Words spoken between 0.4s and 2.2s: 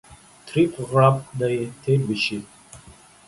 تريخ غړپ دى تير به